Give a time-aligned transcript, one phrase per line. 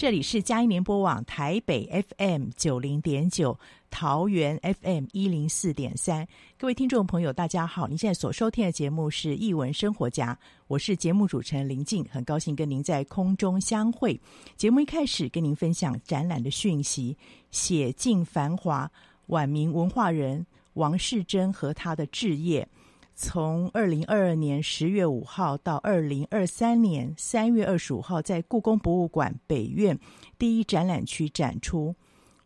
[0.00, 6.26] 这里是嘉音联播网台北 FM 九零点九，桃园 FM 一零四点三。
[6.56, 7.86] 各位听众朋友，大家好！
[7.86, 10.32] 您现在所收听的节目是《艺文生活家》，
[10.68, 14.18] 我是节目主持人林静，很高兴跟您在空中相会。
[14.56, 17.14] 节目一开始跟您分享展览的讯息：
[17.50, 18.90] 写尽繁华，
[19.26, 22.66] 晚明文化人王世贞和他的置业。
[23.22, 29.98] 从二零二二年十月五号到二零二三年三月二十五号，在故宫博物馆北院
[30.38, 31.94] 第一展览区展出。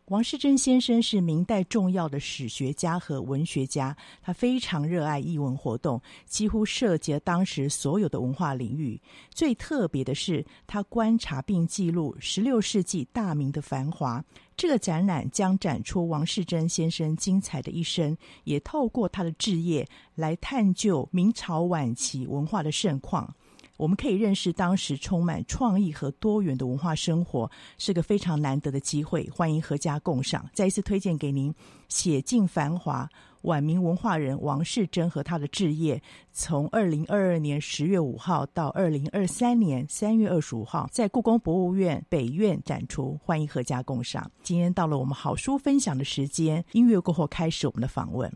[0.09, 9.01] 王世贞先生是明代重要的史学家和文学家，他非常热爱艺文活动，几乎涉及了当时所有的文化领域。
[9.33, 14.23] 最特别的是，他观察并记录十六世纪大明的繁华。
[14.55, 23.33] 这个展览将展出王世贞先生精彩的一生，也透过他的志业来探究明朝晚期文化的盛况。
[23.77, 29.29] 我们可以认识当时充满创意和多元的文化生活，是个非常难得的机会。
[29.29, 30.49] 欢迎阖家共赏。
[30.53, 31.51] 再一次推荐给您
[31.89, 33.07] 《写尽繁华：
[33.41, 35.97] 晚明文化人王世贞和他的志业》，
[36.31, 43.19] 从二零二二年十月五号到二零二三年三月二十五号，在故宫博物院北院展出。
[43.23, 44.31] 欢迎阖家共赏。
[44.41, 48.31] 今天到了我们好书分享的时间，音乐过后开始我们的访问。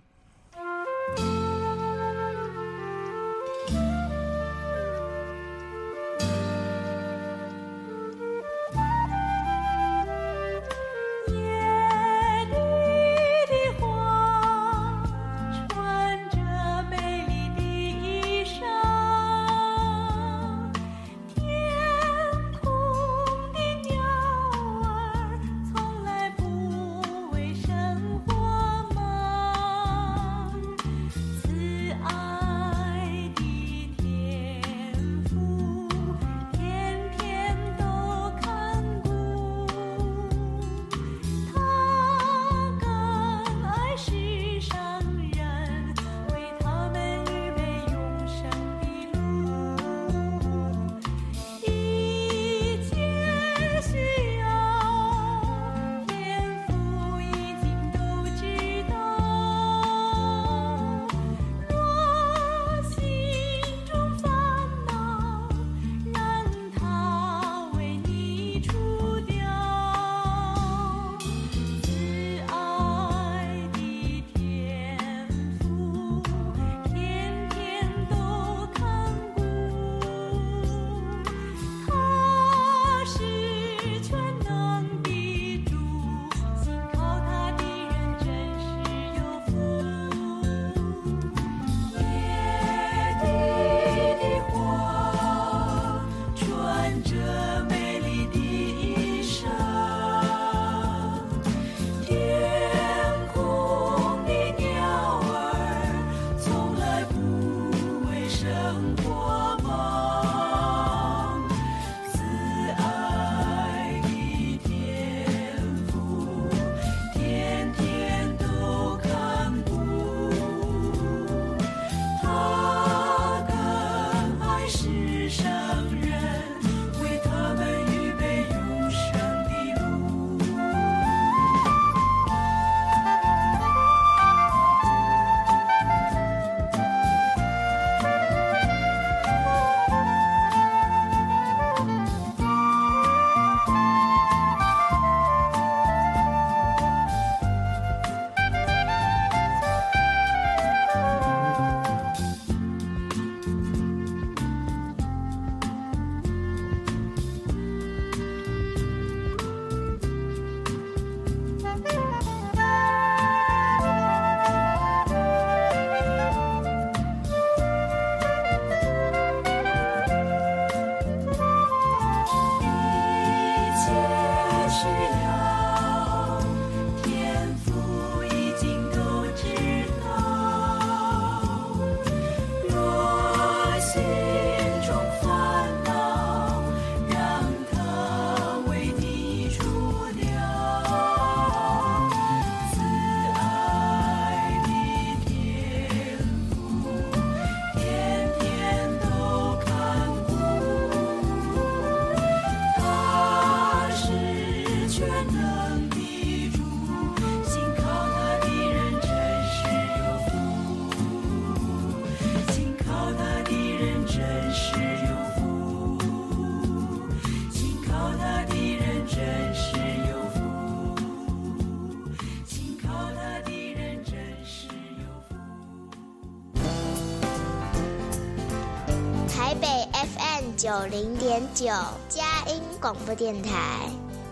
[230.80, 231.66] 九零点九，
[232.08, 233.86] 佳音广播电台。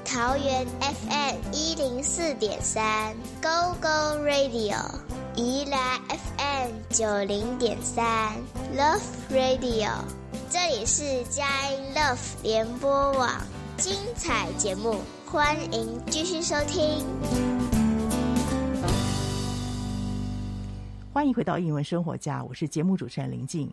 [0.05, 4.77] 桃园 FM 一零四点三，Go Go Radio；
[5.35, 8.31] 宜兰 FM 九零点三
[8.77, 9.89] ，Love Radio。
[10.49, 13.29] 这里是佳音 Love 联播网，
[13.75, 17.05] 精彩节目，欢迎继续收听。
[21.11, 23.69] 欢迎回到英文生活家，我是节目主持人林静。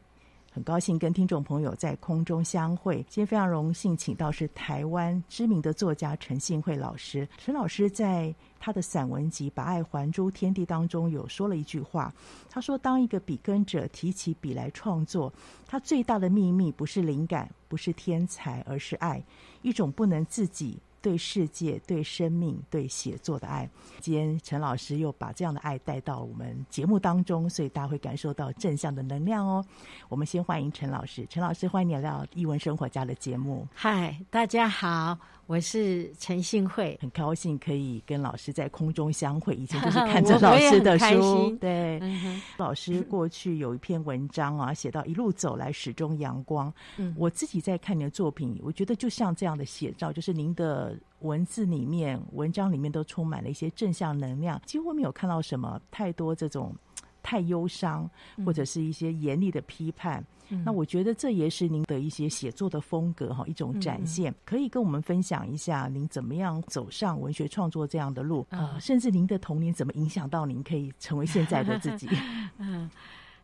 [0.55, 2.99] 很高兴跟听众朋友在空中相会。
[3.09, 7.29] 今天非常荣幸，请到是台湾知名的作家陈信惠老师。
[7.39, 12.15] 陈老师在他的散文集《把爱还诸天地》当中有说了一句话，
[12.49, 15.33] 他说：“当一个笔耕者提起笔来创作，
[15.67, 19.21] 他最大的秘密不是灵感，不是天才，而是爱，
[19.63, 23.69] 一种不能自己。”对世界、对生命、对写作的爱，
[24.01, 29.63] 今天陈老师又把这样的爱带到我们节目当中，所以大家会感受到正向的能量哦。
[30.09, 33.69] 我们先欢迎陈老师，陈老师欢迎你来到艺文生活家的节目。
[33.75, 35.19] 嗨，大家好。
[35.47, 39.55] 我是陈信惠，很高兴可以跟老师在空中相会。
[39.55, 41.99] 以前就是 看着老师的书，对。
[42.01, 46.73] 嗯、老师过去有一篇文章啊，写到一路走来始终阳光。
[46.97, 56.75] 嗯，我自己在看您的作品，我觉得就像这样的写照，就是您的文字里面、文章里面都充满了一些正向能量，几乎没有看到什么太多这种
[57.23, 58.09] 太忧伤
[58.47, 60.25] 或者是一些严厉的批判。
[60.49, 64.31] 嗯、那我觉得这也是您的一些写作的风格哈，一种展现。
[64.33, 72.09] 嗯、可以跟我们分享一下您怎么样走上文学创作这样的路，嗯、呃，甚至您的童年怎么影响到您可以成为现在的自己？
[72.59, 72.91] 嗯，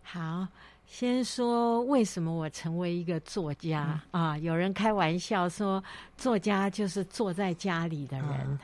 [0.02, 0.46] 好，
[0.86, 4.38] 先说为什么我成为一个作家、嗯、啊？
[4.38, 5.82] 有人开玩笑说，
[6.16, 8.58] 作家就是坐在家里的人，嗯、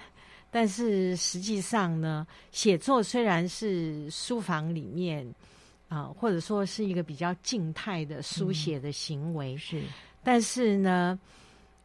[0.50, 5.26] 但是实际上呢，写作虽然是书房里面。
[5.88, 9.82] 啊，或者说是一个比较静态的书写的行为，嗯、是。
[10.24, 11.18] 但是呢，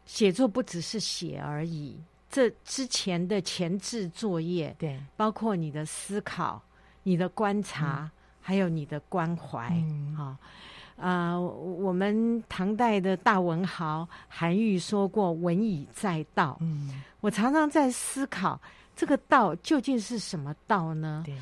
[0.05, 1.95] 写作不只是写而已，
[2.29, 6.59] 这之前的前置作业，对，包括你的思考、
[7.03, 8.11] 你的观察，嗯、
[8.41, 9.69] 还有你的关怀。
[9.71, 10.39] 嗯、啊，
[10.97, 18.59] 啊，我们唐代的大文豪韩愈说过：“文以载道。”嗯，我常常在思考，
[18.95, 21.21] 这个道究竟是什么道呢？
[21.23, 21.37] 对。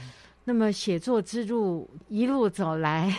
[0.49, 3.15] 那么写作之路一路走来，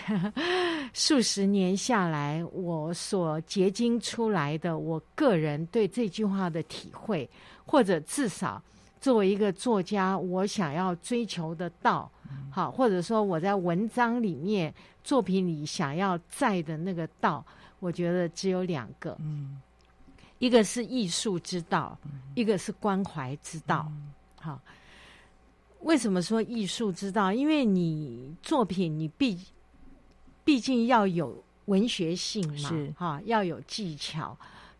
[0.92, 7.30] 数十年下来，我所结晶出来的，我个人对这句话的体会，
[7.64, 8.60] 或者至少
[9.00, 12.10] 作为一个作家，我想要追求的道，
[12.50, 17.46] 好，或者说我在文章里面、作品里想要在的那个道，
[17.78, 19.62] 我觉得只有两个，嗯，
[20.40, 21.96] 一个是艺术之道，
[22.34, 23.88] 一个是关怀之道，
[24.40, 24.60] 好。
[25.80, 27.32] 为什么说艺术之道？
[27.32, 29.38] 因为你作品，你毕
[30.44, 34.37] 毕竟要有文学性嘛，是哈，要有技巧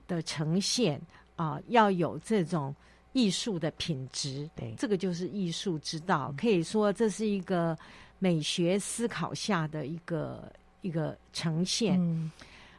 [0.07, 1.01] 的呈现
[1.37, 2.75] 啊，要有这种
[3.13, 6.29] 艺术的品质，对，这个就是艺术之道。
[6.33, 7.77] 嗯、可以说，这是一个
[8.19, 10.53] 美学思考下的一个
[10.83, 11.99] 一个呈现。
[11.99, 12.31] 嗯、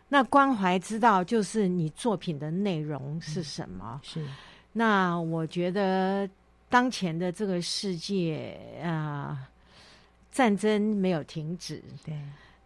[0.07, 3.99] 那关怀之道就是你作品的内容是什么？
[4.03, 4.27] 嗯、是。
[4.71, 6.29] 那我觉得。
[6.71, 9.47] 当前的这个世界啊，
[10.31, 12.17] 战争没有停止，对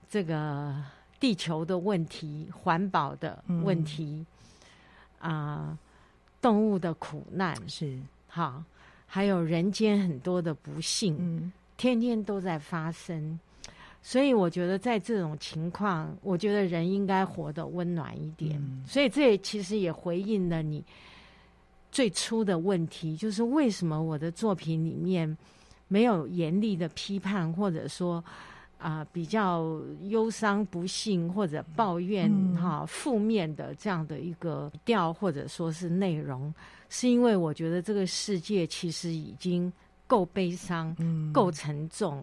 [0.08, 0.76] 这个
[1.20, 4.24] 地球的问题、环保的问题、
[5.22, 5.80] 嗯、啊，
[6.40, 7.98] 动物的苦难是
[8.28, 8.64] 好，
[9.08, 13.40] 还有人间很多的不幸，嗯、天天都在发生。
[14.04, 18.60] 所以我觉得，在这种情况，我觉得人应该活得温暖一点。
[18.60, 20.84] 嗯、所以这也其实也回应了你。
[21.96, 25.26] 最初的问题就是为什么我的作品里面
[25.88, 28.16] 没有严厉的批判，或者说
[28.78, 36.54] 啊、呃、比较忧伤、不幸或者抱怨哈负、嗯、面的这样的一个调，或者说是内容，
[36.90, 39.72] 是因为我觉得这个世界其实已经
[40.06, 42.22] 够悲伤、嗯、够沉重。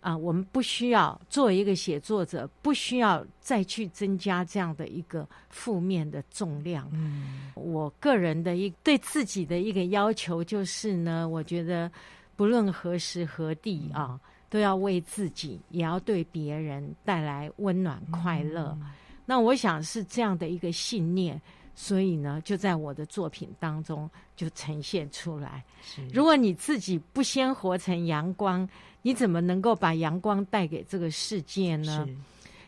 [0.00, 6.88] 啊，我们不需要作为一个写作者，不需要再去增加这样的一个负面的重量。
[6.92, 11.90] 嗯，我个人的一对自己的一个要求就是呢，我觉得
[12.34, 18.76] 不论何时何地啊，都要为自己，也要对别人带来温暖快乐。
[18.80, 18.90] 嗯，
[19.26, 21.40] 那我想是这样的一个信念。
[21.82, 25.64] 所以呢，就在我的作品当中就呈现出来。
[25.80, 28.68] 是如果你自己不先活成阳光，
[29.00, 32.06] 你怎么能够把阳光带给这个世界呢？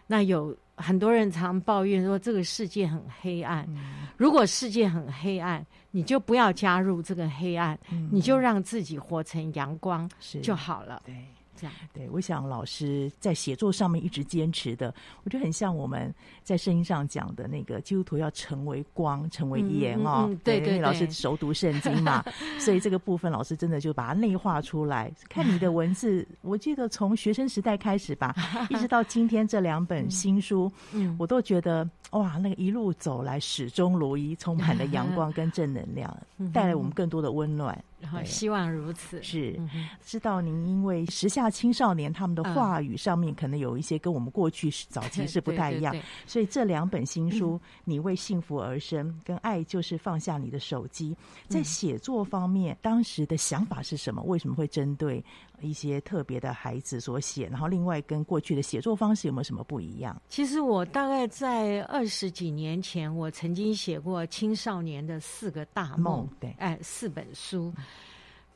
[0.06, 3.66] 那有很多人常抱怨说这个世界很黑暗。
[3.68, 10.10] 嗯、如果世界很黑暗，你就不要加入这个黑暗，嗯、你就让自己活成阳光
[10.42, 11.02] 就好了。
[11.04, 11.14] 对，
[11.62, 11.74] 这样。
[11.94, 14.92] 对，我想老师在写作上面一直坚持的，
[15.22, 20.24] 我觉得很像我们在圣经上讲的那个基督徒要成为光，成为盐哦。
[20.26, 22.24] 嗯嗯嗯、对对，对，老师熟读圣经嘛，
[22.58, 25.12] 所以这个部分老师真的就把它内化出来。
[25.28, 28.34] 看你的文字，我记得从学生时代开始吧，
[28.68, 36.14] 一直到今天这两本 新书，嗯，我都觉得哇，那个一路走来始终如一，充满了阳光跟正能量，
[36.52, 37.78] 带来我们更多的温暖。
[38.02, 39.58] 然后希望如此是，
[40.04, 45.94] 知道您因为时下青少年他们的话语上面可能有一些跟我们过去早期 是不太一样，
[46.26, 51.14] 所以这两本新书《你为幸福而生》跟《爱就是放下你的手机》
[51.48, 54.20] 在写作方面，当时的想法是什么？
[54.24, 55.24] 为什么会针对
[55.66, 57.46] 一些特别的孩子所写？
[57.46, 60.20] 然后另外跟过去的写作方式有没有什么不一样？
[60.28, 67.72] 其实我大概在二十几年前，我曾经写过青少年的四个大梦，对，哎，四本书。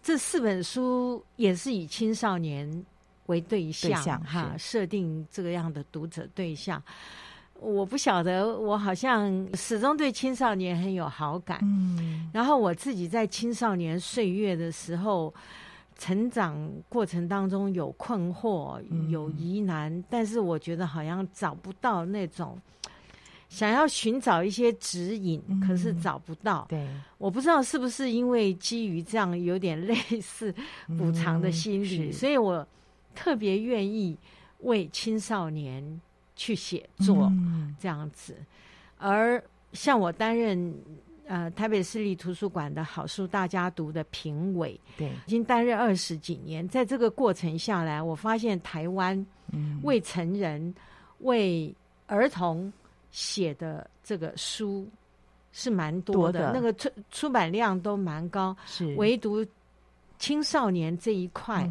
[0.03, 2.85] 这四本书也是以青少年
[3.27, 6.81] 为对象，对象哈，设定这个样的读者对象。
[7.59, 11.59] 我不晓得，我好像始终对青少年很有好感。
[11.63, 15.33] 嗯，然后我自己在青少年岁月的时候，
[15.97, 22.61] 成长过程当中有困惑，有疑难，嗯，但是我觉得好像找不到那种。
[23.49, 26.67] 想要寻找一些指引，可是找不到。
[26.71, 30.53] 嗯、对，我不知道是不是因为基于这样有点类似
[30.99, 32.67] 补偿的心理，嗯、所以我
[33.15, 34.19] 特别愿意
[34.63, 36.01] 为青少年
[36.35, 37.33] 去写作
[37.79, 38.35] 这样子。
[38.37, 38.47] 嗯、
[38.99, 40.75] 而像我担任
[41.27, 49.27] 呃台北市立图书馆的好书大家读的评委，对，已经担任二十几年，在这个过程下来，我发现台湾
[49.83, 50.75] 为成人、
[51.21, 51.75] 为
[52.07, 52.73] 儿童。
[53.13, 54.87] 写的这个书
[55.51, 58.95] 是蛮多的，多的那个出出版量都蛮高，是。
[58.97, 59.43] 唯独
[60.19, 61.67] 青少年这一块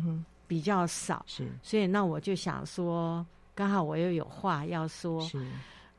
[0.47, 5.45] 比较少，是、嗯、所以那我就想说，刚好我又有话要说，是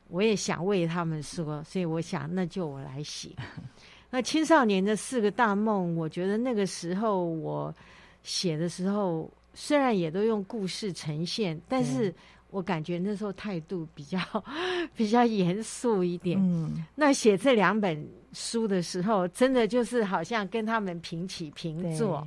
[0.09, 3.29] 我也想为他们说，所以我想那就我来写。
[4.09, 7.73] 那青少年的四个大梦，我觉得那个时候我
[8.23, 12.13] 写的时候，虽然也都用故事呈现，但是。
[12.49, 14.17] 我感觉那时候态度比较
[14.95, 16.39] 比较严肃一点。
[16.41, 22.25] 嗯，那写这两本书的时候，真的就是好像跟他们平起平坐，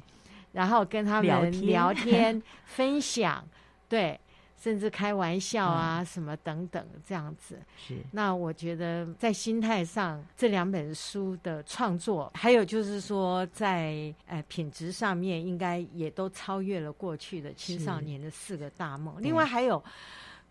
[0.52, 3.42] 然后跟他们聊天， 聊天分享，
[3.88, 4.20] 对。
[4.60, 7.58] 甚至开玩笑啊，什么等等这样子。
[7.78, 7.96] 是。
[8.12, 19.14] 那我觉得在心态上，这两本书的创作，还有就是说在呃品质上面，应该也都超越了过去的青少年的四个大梦。
[19.18, 19.82] 另外还有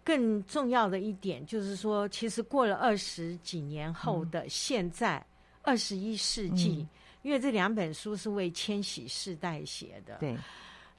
[0.04, 5.24] 更重要的一点，就是说，其实过了二十几年后的现在，
[5.62, 6.88] 二十一世纪，
[7.22, 10.18] 因为这两本书是为千禧世代写的。
[10.20, 10.36] 对。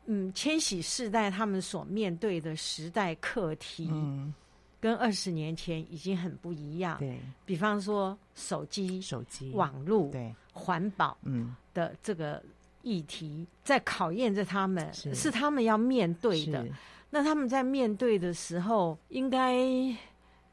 [0.06, 4.34] 嗯，千禧世代他们所面对的时代课题，嗯，
[4.80, 6.98] 跟二十年前已经很不一样。
[6.98, 10.34] 对，比方说手机、手机、网络、对。
[10.52, 11.54] 环保，嗯。
[11.72, 12.42] 的这个
[12.82, 16.66] 议题，在考验着他们，是，是他们要面对的。
[17.08, 19.56] 那他们在面对的时候，应该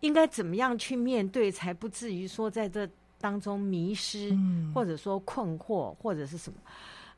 [0.02, 2.88] 应该怎么样去面对，才不至于说在这
[3.20, 6.60] 当中迷失，嗯，或者说困惑，或者是什么？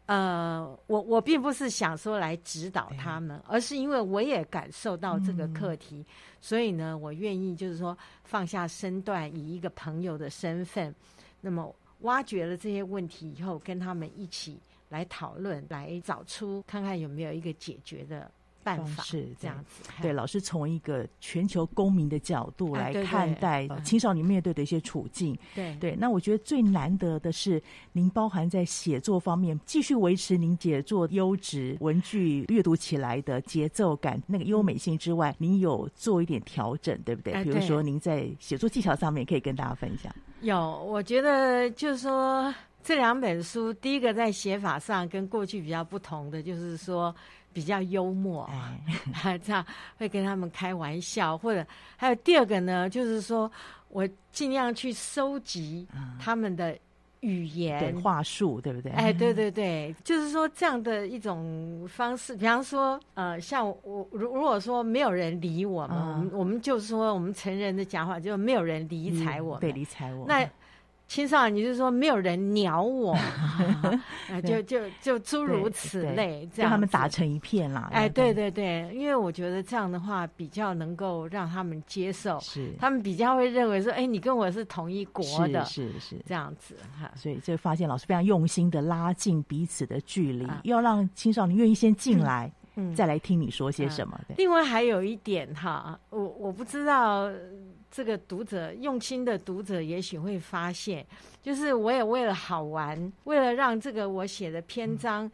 [0.10, 6.06] 呃，我我并不是想说来指导他们，而是因为我也感受到这个课题，嗯、
[6.42, 10.92] 所以呢，我愿意就是说放下身段，以一个朋友的身份，
[11.40, 18.32] 那么挖掘了这些问题以后，跟他们一起来讨论，来找出看看有没有一个解决的。
[18.64, 25.96] 办法是这样子，对，老师从一个全球公民的角度来看待青少年面对的一些处境，对对。
[25.96, 27.62] 那我觉得最难得的是，
[27.94, 37.44] 您包含在写作方面，继续维持您写作优质文具阅读起来的节奏感，那个优美性之外，您有做一点调整，对不对？
[37.44, 40.14] 比如说您在写作技巧上面可以跟大家分享。
[40.42, 47.16] 有，我觉得就是说这两本书，第一个在写法上跟过去比较不同的，就是说。
[47.52, 48.76] 比较幽默啊，
[49.24, 49.66] 哎、 这样
[49.98, 51.66] 会跟他们开玩笑，或者
[51.98, 53.52] 还有第二个呢，就是说
[53.90, 55.88] 我尽量去收集
[56.20, 56.78] 他们的
[57.22, 58.92] 语言、对话术，对不对？
[58.94, 62.34] 哎，对对对，就是说这样的一种方式。
[62.36, 70.26] 比方说，呃，像我如如果说没有人理我们，嗯、我们我们就说我们成人的讲话，就没有人理睬我们，对，理睬我。
[70.28, 70.50] 那
[71.10, 73.18] 青少年，你就是说没有人鸟我，
[74.46, 77.90] 就就就诸如此类，这样让他们打成一片啦。
[77.92, 78.52] 哎，对对。
[78.52, 82.72] 对，因为我觉得这样的话比较能够让他们接受，是。
[82.80, 86.22] 他们比较会认为说，哎，你跟我是同一国的，是是，是。
[86.28, 87.10] 这样子哈。
[87.16, 92.46] 所以就发现老师非常用心的拉近彼此的距离，要让青少年愿意先进来。
[92.46, 92.59] 嗯，
[92.96, 94.20] 再来听你说些什么。
[94.28, 97.32] 对，另外还有一点哈，我我不知道
[97.92, 101.06] 这个读者用心的读者也许会发现，
[101.42, 105.26] 就是我也为了好玩，为了让这个我写的篇章。
[105.26, 105.32] 嗯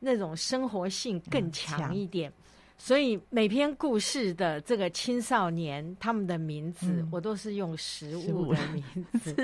[0.00, 2.30] 那种生活性更强一点，
[2.76, 8.84] 所以每篇故事的这个青少年他们的名字，我都是用食物的名
[9.18, 9.34] 字，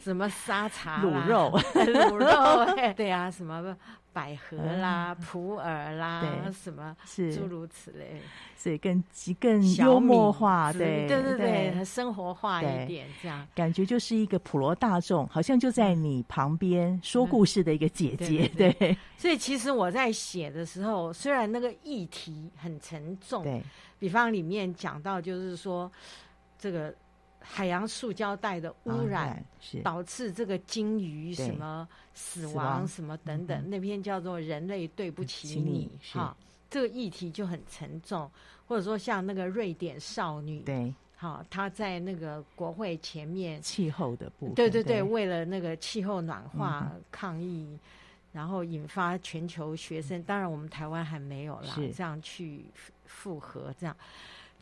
[0.00, 3.76] 什么沙茶、卤肉、 卤肉，对啊，什么
[4.12, 7.34] 百合啦、普洱啦，什么是。
[7.34, 8.20] 诸如此类。
[8.56, 9.02] 所以更
[9.40, 13.44] 更幽默化，对对对对，生活化一点，这样。
[13.54, 18.96] 感觉就是一个普罗大众，好像就在你旁边说故事的一个姐姐，对。
[19.16, 23.60] 所以其实我在写的时候，虽然那个议题很沉重，对，
[23.98, 25.90] 比方里面讲到就是说
[26.56, 26.94] 这个
[27.42, 29.80] 海洋塑胶袋的污染，是。
[29.82, 36.36] 导致这个鲸鱼什么死亡什么等等，那篇叫做《人类对不起你》哈。
[36.70, 38.30] 这个议题就很沉重，
[38.66, 47.80] 或者说像那个瑞典少女，对，好，她在那个国会前面，气候的部分，对对对，对为了那个气候暖化抗议，嗯、
[48.32, 52.64] 然后引发全球学生，嗯、当然我们台湾还没有啦，这样去
[53.04, 53.94] 复合，这样，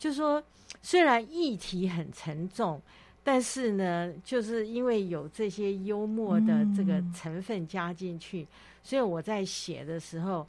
[0.01, 0.41] 就说
[0.81, 2.81] 虽然议题很沉重，
[3.23, 8.47] 但是呢，就是因为有这些幽默的这个成分加进去，嗯、
[8.81, 10.47] 所以我在写的时候。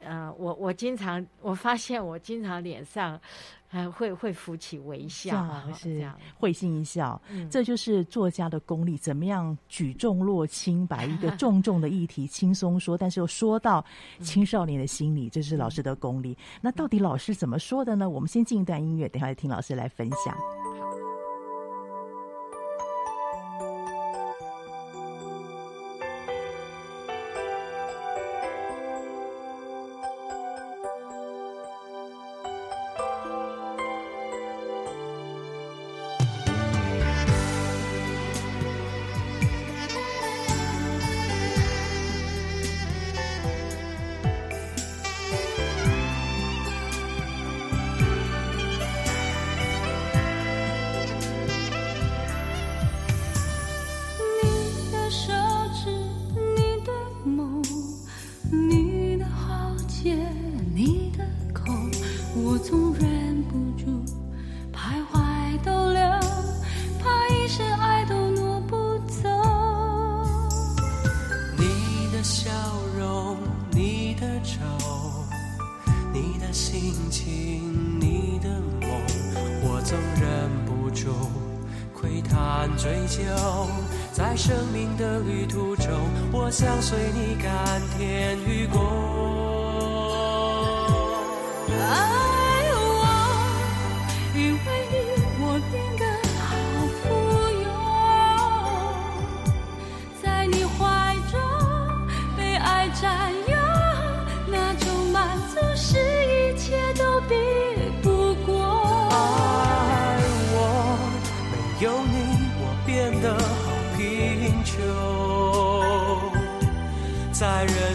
[0.00, 3.20] 呃，我我经常我发现我经常脸上
[3.66, 7.20] 还会会浮起微笑，是这样会心一笑。
[7.28, 13.84] 嗯，这就是作家的功力，怎么样举重若轻，把一个 重重的议题轻松说，但是又说到
[14.20, 16.36] 青少年的心理，这是老师的功力。
[16.60, 18.08] 那到底老师怎么说的呢？
[18.08, 20.34] 我们先进一段音乐，等下再听老师来分享。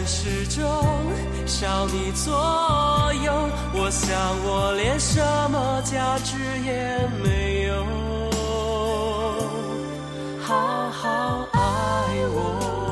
[0.06, 0.64] 始终
[1.46, 2.32] 少你左
[3.24, 3.32] 右
[3.74, 4.14] 我想
[4.44, 7.84] 我连什么价值也没有。
[10.40, 11.58] 好好爱
[12.34, 12.83] 我。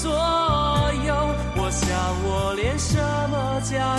[0.00, 0.12] 左
[1.06, 1.14] 右，
[1.56, 1.88] 我想
[2.24, 2.96] 我连什
[3.30, 3.98] 么家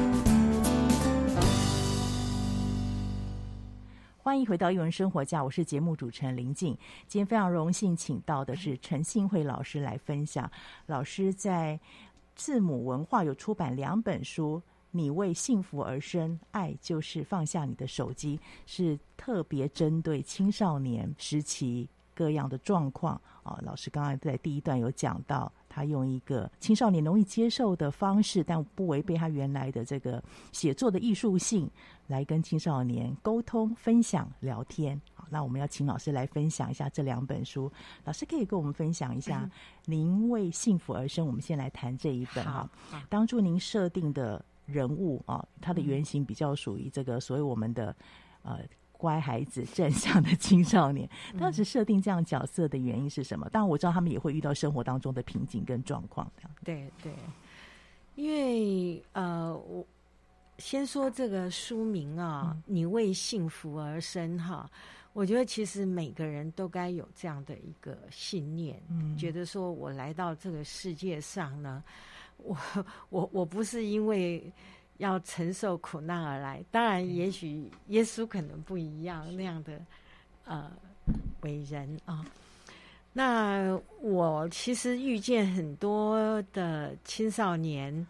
[4.23, 6.77] 欢迎回到《艺文生活家》，我是节目主持人林静。
[7.07, 10.47] 今天非常荣幸请到的是陈信惠老师来分享。
[10.85, 11.79] 老师在
[12.35, 23.59] 字母文化有出版两本书，《你为幸福而生》，爱就是放下你的手机，是特别针对青少年时期各样的状况啊。
[23.63, 25.51] 老师刚刚在第一段有讲到。
[25.73, 31.69] 他用一个青少年容易接受的方式，但不违背他原来的这个写作的艺术性，
[32.07, 34.99] 来跟青少年沟通、分享、聊天。
[35.13, 37.71] 好，那我们要请老师来分享一下这两本书。
[38.03, 39.49] 老师可以跟我们分享一下，
[39.85, 41.25] 您为幸福而生。
[41.25, 42.69] 我们先来谈这一本哈。
[43.07, 47.95] 当初您设定的人物啊，他的原型比较属于这个所谓我们的
[48.43, 48.59] 呃。
[49.01, 51.09] 乖孩子、正向的青少年，
[51.39, 53.49] 当时设定这样角色的原因是什么？
[53.49, 56.31] 当然我知道他们也会遇到生活当中的瓶颈跟状况。
[56.63, 57.11] 对对，
[58.13, 59.83] 因为呃，我
[60.59, 64.69] 先说这个书名啊，嗯，“你为幸福而生”哈，
[65.13, 71.83] 我觉得其实每个人都该有这样的一个信念，嗯，觉得说我来到这个世界上呢，
[72.37, 72.55] 我
[73.09, 74.53] 我我不是因为。
[74.97, 79.81] 要承受苦难而来，当然，也许耶稣可能不一样那样的
[80.45, 80.71] 呃
[81.41, 82.25] 伟人啊。
[83.13, 88.07] 那我其实遇见很多的青少年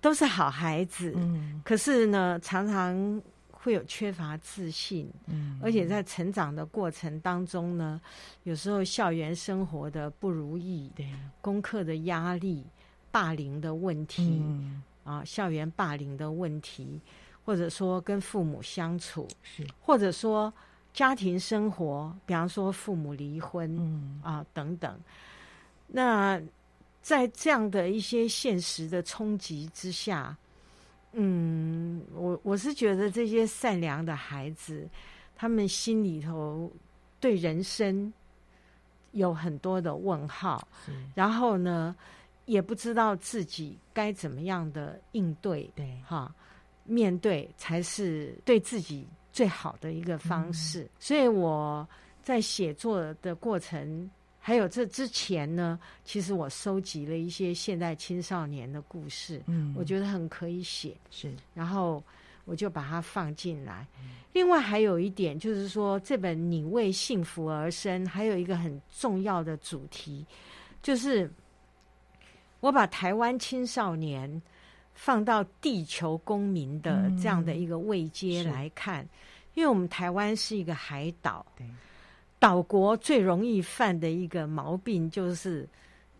[0.00, 8.00] 都是好孩子，嗯，可是呢，常常会有缺乏自信，嗯，而且在成长的过程当中呢，
[8.44, 11.08] 有时候校园生活的不如意，对，
[11.40, 12.64] 功课的压力、
[13.10, 17.00] 霸凌的问题，嗯啊，校园霸凌的问题，
[17.44, 20.52] 或者说跟父母相处，是，或者说
[20.92, 24.98] 家庭生活，比方说父母离婚，嗯啊等等。
[25.86, 26.40] 那
[27.02, 30.36] 在这样的一些现实的冲击之下，
[31.12, 34.88] 嗯，我我是觉得这些善良的孩子，
[35.34, 36.70] 他们心里头
[37.18, 38.12] 对人生
[39.10, 40.66] 有很多的问号，
[41.14, 41.94] 然后呢，
[42.44, 46.34] 也不知道自己该怎么样的应对，对哈，
[46.84, 50.82] 面对才是对自己最好的一个方式。
[50.82, 51.88] 嗯、所以我
[52.20, 62.02] 在写作的过程，还有这之前呢，其实我收集了一些现代青少年的故事，嗯，我觉得很可以写，是，然后
[62.44, 63.86] 我就把它放进来。
[64.02, 70.26] 嗯、另外还有一点就是说，这本《你为幸福而生》还有一个很重要的主题，
[70.82, 71.30] 就是。
[72.62, 74.40] 我把台湾青少年
[74.94, 79.08] 放到地球公民的这样的一个位阶来看，嗯、
[79.54, 81.66] 因为我们台湾是一个海岛，对，
[82.38, 85.68] 岛国最容易犯的一个毛病就是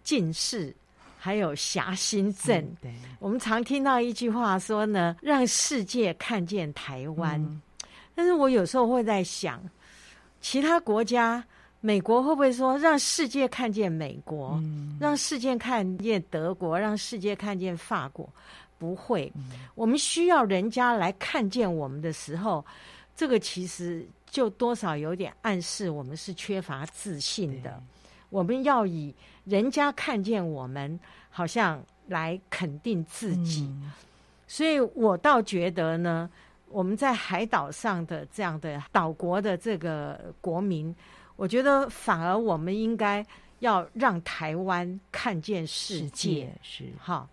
[0.03, 0.75] 近视，
[1.17, 2.59] 还有侠心症。
[2.59, 7.41] 嗯、对，我们常听到一句话说呢，让世界看见台湾。
[7.41, 7.63] 嗯、
[8.17, 9.63] 但是我有时候会在想，
[10.41, 11.45] 其他国家，
[11.83, 18.27] 美国会不会说让世界看见美国，嗯、让世界看见德国，让世界看见法国？
[18.79, 22.65] 不会，嗯、我们需要人家来看见我们的时候，
[23.17, 27.83] 这个其实就多少有点暗示我们是缺乏自信的。
[28.31, 29.13] 我们要以
[29.45, 30.99] 人家看见我们，
[31.31, 33.63] 好像来肯定自己。
[33.63, 33.93] 嗯、
[34.47, 36.31] 所以我倒觉得呢，
[36.69, 40.95] 我们在海岛上的这样的岛国的这个国民，
[41.43, 43.27] 我觉得反而我们应该
[43.59, 47.29] 要让台湾看见世界，是哈。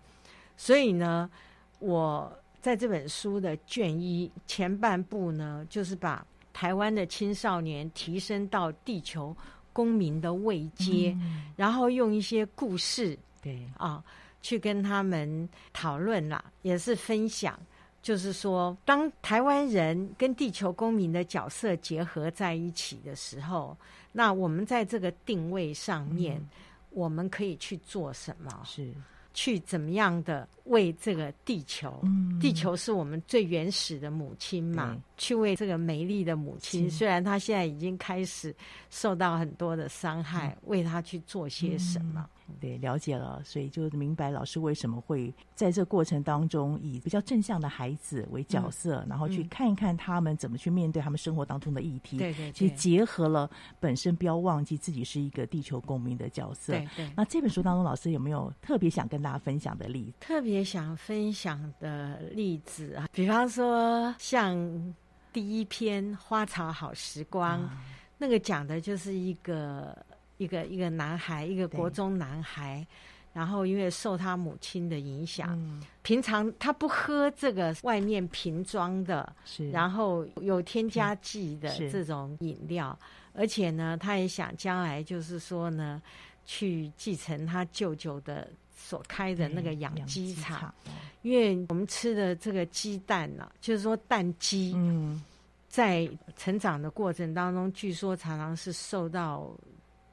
[0.58, 1.30] 所以呢，
[1.78, 9.38] 我在这本书的卷一前半部呢，就是把台湾的青少年提升到地球
[9.72, 14.04] 公民的位阶，嗯、然后用一些故事，对啊，
[14.42, 17.60] 去跟他们讨论啦，也是分享，
[18.02, 23.76] 就是说，当台湾人跟地球公民的角色结合在一起的时候，
[24.14, 26.50] 那我们在这个定位上面，嗯、
[26.92, 28.62] 我们可以去做什么？
[28.66, 28.94] 是。
[29.32, 32.00] 去怎么样的为这个地球？
[32.04, 34.98] 嗯、地球是我们最原始的母亲嘛？
[35.18, 38.56] 去为这个美丽的母亲，虽然她现在已经开始
[38.90, 42.22] 受到很多的伤害，嗯、为她去做些什么？
[42.22, 52.18] 嗯对，了解了，所以就明白老师为什么会在这过程当中以比较正向的孩子为角色，嗯、然后去看一看他们怎么去面对他们生活当中的议题。
[52.18, 53.48] 对对，其实结合了
[53.80, 56.74] 本身不要忘记自己是一个地球公民的角色。
[56.74, 57.08] 对对。
[57.16, 60.14] 那这本书当中，老师有没有特别想跟大家分享的例子？
[60.20, 64.94] 特别想分享的例子啊，比方说像
[65.32, 67.70] 第一篇《花草好时光》，嗯、
[68.18, 69.96] 那个讲的就是一个。
[70.40, 72.88] 一个一个男孩，一个国中男孩，
[73.34, 79.70] 然后因为受他母亲的影响，嗯、平常他不喝这个外面瓶装的，是。
[79.70, 82.98] 然后有添加剂的这种饮料，
[83.34, 86.02] 而且呢，他也想将来就是说呢，
[86.46, 88.48] 去继承他舅舅的
[88.82, 90.74] 所开的那个养鸡场，
[91.22, 95.22] 因为我们吃的这个鸡蛋呢、啊，就是说蛋鸡，嗯，
[95.68, 99.52] 在成长的过程当中，据说常常是受到。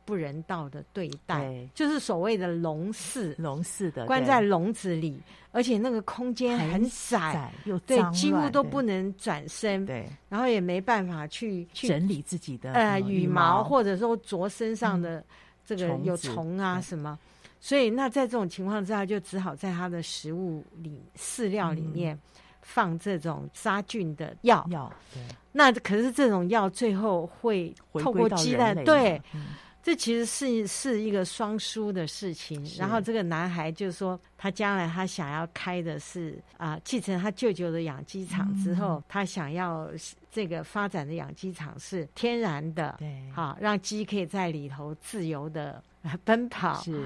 [0.04, 1.68] 不人道的对待，对。
[1.74, 5.18] 就是所谓的笼饲，笼饲的关在笼子里，
[5.50, 15.24] 而且那个空间很窄，很窄又对，几乎都不能转身，对，然后也没办法去去整理自己的呃羽毛，或者说啄身上的
[15.66, 22.18] 这个有虫啊什么，嗯、所以那在这种情况之下，就只好在他的食物里饲料里面
[22.62, 24.66] 放这种杀菌的药。
[24.70, 29.20] 药，对，那可是这种药最后会透过鸡蛋对。
[29.34, 29.46] 嗯。
[29.82, 32.60] 这其实是是一个双输的事情。
[32.76, 39.88] 然后这个男孩就说，他将来他想要开的是啊，继承他舅舅的养鸡场之后，嗯、他想要
[40.28, 45.80] 这个发展的养鸡场是天然的，对，好让鸡可以在里头自由的
[46.24, 47.00] 奔跑，是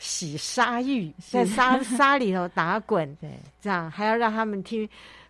[0.00, 4.88] 洗沙浴，在沙沙 里头打滚，对，这样还要让他们听。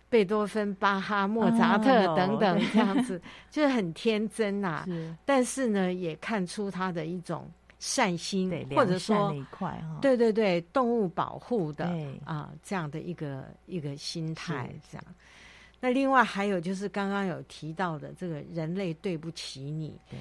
[0.09, 4.87] 贝多芬、巴哈、莫扎特等等，这样子、哦、就是很天真呐、啊。
[5.23, 15.05] 但是呢，也看出他的一种善心，对或者说，哦、对对对，动物保护的对啊，这样的一个一个心态，这样。
[15.79, 20.19] 那另外还有就是刚刚有提到的这个人类对不起你，对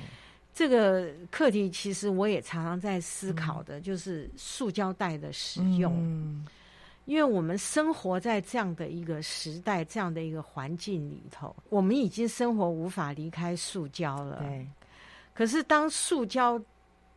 [0.53, 5.95] 这个课题，其实我也常常在思考的，就是塑胶袋的使用。
[5.99, 6.47] 嗯
[7.07, 14.37] 因为我们生活在这样的一个时代，这样的一个环境里头，我们已经生活无法离开塑胶了。
[14.39, 14.65] 对。
[15.35, 16.61] 可是当塑胶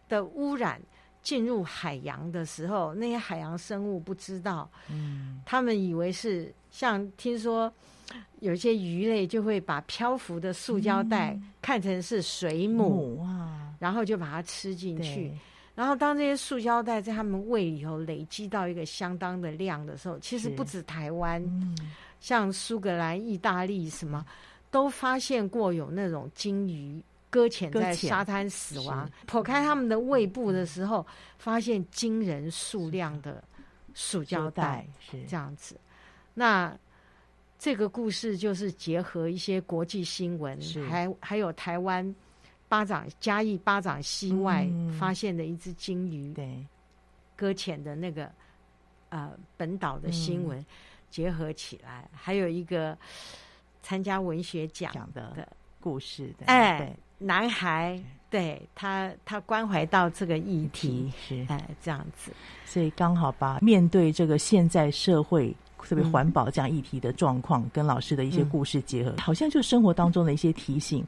[0.09, 0.81] 的污染
[1.21, 7.71] 进入海洋的时候，那些海洋生物不知道，嗯，他们以为是像听说
[8.39, 15.31] 有些鱼类就会把漂浮的塑胶袋看成是水母，嗯，然后就把它吃进去。
[15.75, 21.75] 然后，当这些塑胶袋在他们胃里头累积到一个相当的量的时候，其实不止台湾，嗯、
[22.19, 24.23] 像苏格兰、意大利什么，
[24.69, 29.09] 都发现过有那种鲸鱼搁浅在沙滩死亡。
[29.27, 31.03] 剖开他们的胃部的时候，
[31.39, 33.43] 发现惊人数量的
[33.95, 35.23] 塑胶袋，是。
[35.25, 35.75] 这样子。
[36.35, 36.71] 那
[37.63, 40.85] 这个故事就是结合一些国际新闻，是。
[40.89, 42.13] 还还有台湾。
[42.69, 44.67] 巴掌嘉义巴掌西外
[44.99, 46.67] 发现的一只鲸鱼，嗯、对，
[47.35, 48.31] 搁浅的那个
[49.09, 50.65] 呃本岛的新闻
[51.11, 52.97] 结合起来，嗯、还有一个
[53.83, 55.47] 参加文学奖的的
[55.79, 58.59] 故事的，哎，男孩，对。
[58.73, 61.45] 他他关怀到这个议题，是。
[61.49, 62.31] 哎这样子，
[62.65, 65.55] 所以刚好把面对这个现在社会
[65.87, 71.05] 特别环保这样议题的状况，嗯、跟老师的一些故事结合，嗯、好像就生活当中的一些提醒。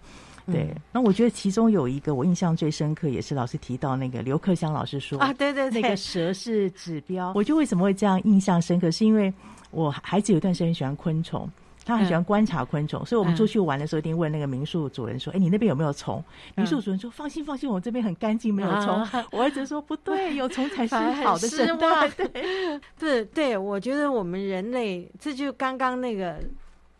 [0.52, 7.32] 对，那我觉得其中有一个我印象最深刻，也是老师提到那个刘克襄老师说啊，对对对，那个蛇是指标。
[7.34, 9.34] 我就为什么会这样印象深刻，是因为
[9.72, 11.50] 我孩子有一段时间喜欢昆虫，
[11.86, 16.22] 他很喜欢观察昆虫，嗯、所以我们出去玩的时候一定问那个民宿主人说：“哎、嗯，你那边有没有虫？”
[16.58, 19.08] 民宿主人说：“放心放心，我这边很干净，没有虫。
[19.14, 26.40] 嗯” 我儿子说：“不对，有虫才是好的生态。” 对，对对，我觉得我们人类，这就刚刚那个。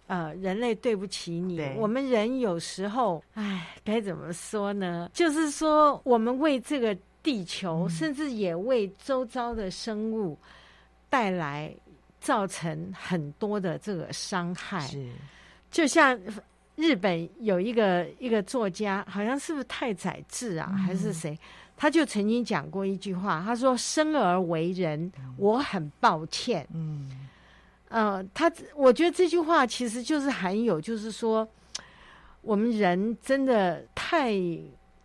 [0.08, 1.60] 呃，人类对不起你。
[1.78, 5.10] 我们人有时候，哎，该怎么说呢？
[5.12, 10.38] 就是说，我们为这个地球，嗯、甚至也为周遭的生物
[11.10, 11.76] 带来
[12.26, 14.80] 造成很多的这个伤害。
[14.88, 15.12] 是，
[15.70, 16.20] 就像
[16.76, 21.38] 日本有一个一个作家，好像是不是太宰治啊，嗯、还是谁？
[21.78, 27.28] 他就曾经讲过一句话，他说：“生而为人，我很抱歉。”嗯。
[27.90, 31.48] 呃，他我觉得这句话其实就是含有，就是说，
[32.42, 34.34] 我们人真的太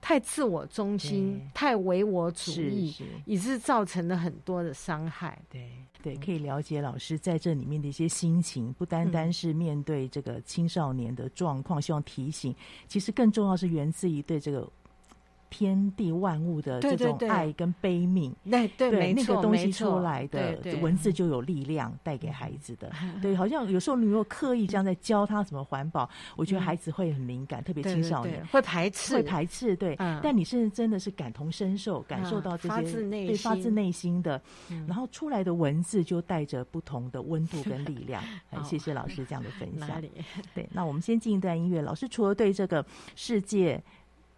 [0.00, 2.94] 太自我中心，太唯我主义，
[3.26, 5.40] 以致造成了很多的伤害。
[5.48, 5.70] 对
[6.02, 12.54] 对，可以了解老师在这里面的一些心情，不单单是面对这个青少年的状况，希望提醒，
[12.88, 14.66] 其实更重要是源自于对这个。
[15.50, 22.90] 天地万物的这种爱跟悲悯，对对对，那个东西出来的文字就有力量带给孩子的。
[23.20, 29.74] 对，好像有时候你如果刻意这样在教他怎么环保，我觉得孩子会很敏感，特别青少年会排斥，会排斥。
[29.74, 34.40] 对，但你是真的是感同身受，感受到这些对发自内心的，
[34.86, 38.22] 然后出来的文字就带着不同的温度跟力量。
[38.48, 40.00] 很谢谢老师这样的分享。
[40.54, 41.82] 对，那我们先进一段音乐。
[41.82, 42.86] 老师除了对这个
[43.16, 43.82] 世界。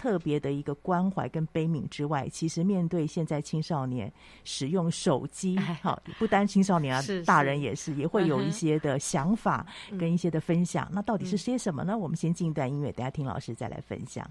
[0.03, 4.12] 特别的一个关怀跟悲悯之外，其实面对现在青少年
[4.43, 9.65] 使用手机，好，不单青少年啊，大人也是，也会有一些的想法
[9.97, 10.88] 跟一些的分享。
[10.91, 11.93] 嗯、那到底是些什么呢？
[11.93, 14.29] 嗯、我们先进一段音乐，等下听老师再来分享。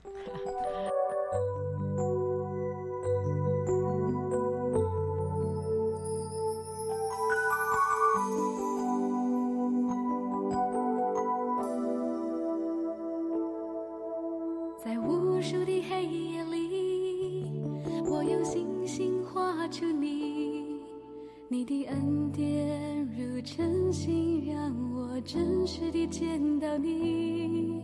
[19.71, 19.87] 求
[21.47, 27.81] 你的恩典如晨星，让我真实地见到你。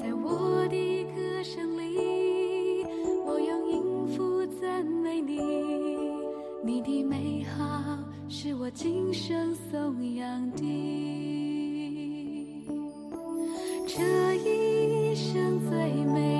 [0.00, 2.84] 在我的歌声里，
[3.24, 5.38] 我用音符赞美你。
[6.64, 7.96] 你的美好
[8.28, 10.62] 是我今生颂扬的。
[13.86, 16.31] 这一生最美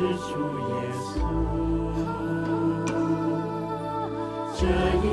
[0.00, 0.06] 主
[0.68, 1.08] 耶稣，
[4.56, 4.60] 这
[5.04, 5.06] 一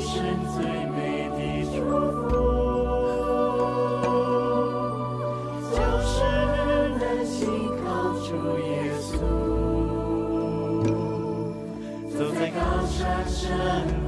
[0.00, 0.10] 生
[0.54, 0.56] 最
[0.90, 0.96] 美
[1.30, 1.38] 的
[1.72, 1.76] 祝
[2.12, 2.30] 福，
[5.70, 6.12] 就是
[6.98, 7.36] 能心
[7.82, 7.86] 靠
[8.20, 8.68] 主耶
[9.00, 9.10] 稣，
[12.12, 12.56] 走在高
[12.86, 14.07] 山深。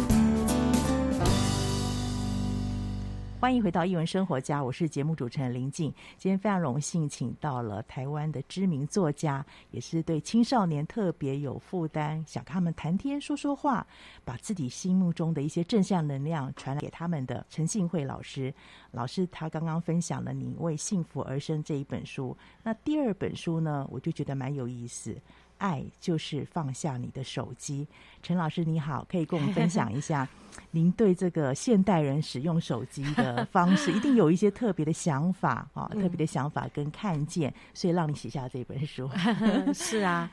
[3.41, 5.91] 欢迎回到艺文生活家，我是节目主持人林静。
[6.15, 13.87] 今天非常荣幸，请到了台湾的知名作家，也是对青少年特别有负担，想跟他们谈天说说话，
[14.23, 18.53] 把自己心目中的一些正向能量传来给他们的陈信惠老师。
[18.91, 25.17] 老师他刚刚分享了《你为幸福而生》这一本书，那第二本书呢，我就觉得蛮有意思。
[25.61, 27.87] 爱就是放下你的手机。
[28.23, 30.27] 陈老师你好，可以跟我们分享一下
[30.71, 39.07] 您对这个现代人使用手机的方式， 一定有一些特别的想法啊，特别的想法跟看见，所以让你写下这本书。
[39.73, 40.29] 是啊，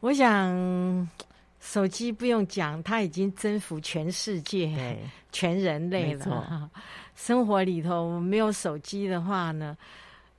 [0.00, 1.08] 我想
[1.60, 4.98] 手机不用讲，它已经征服全世界、
[5.30, 6.70] 全人类了。
[7.14, 9.76] 生活里头没有手机的话呢？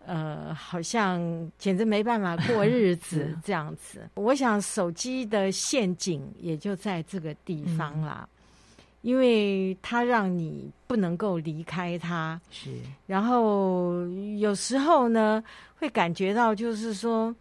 [0.07, 1.21] 呃，好像
[1.57, 4.09] 简直没办法过日子 这样子。
[4.15, 12.39] 我想手机的陷阱也就在这个地方啦，嗯、因为它让你不能够离开它。
[12.49, 12.71] 是，
[13.05, 14.07] 然后
[14.39, 15.43] 有时候呢，
[15.77, 17.35] 会感觉到就是说，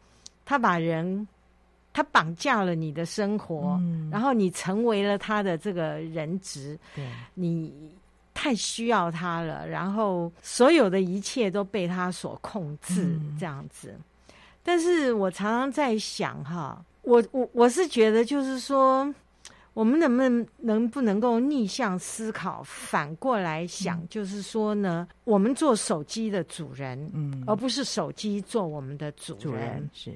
[0.45, 1.29] 他把人，
[1.93, 6.77] 他绑架了你的生活，嗯、然后你成为了他的这个人质。
[6.97, 7.73] 对，你。
[8.37, 13.95] 太需要他了，然后所有的一切都被他所控制，这样子。
[13.97, 14.05] 嗯、
[14.63, 19.11] 但是我常常在想，哈，我我我是觉得，就是说，
[19.73, 30.13] 我们能不能能不能够逆向思考，反过来想，嗯、就是说呢，我们做手机的主人，嗯，而不是手机做我们的主人，主人是。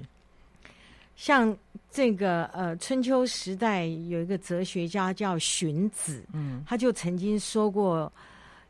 [1.21, 1.55] 像
[1.91, 8.11] 这个呃，春秋时代有一个哲学家叫荀子，嗯，他就曾经说过